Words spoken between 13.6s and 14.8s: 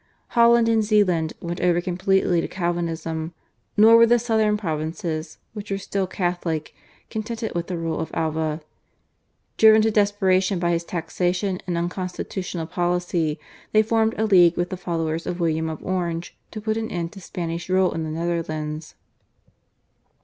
they formed a league with the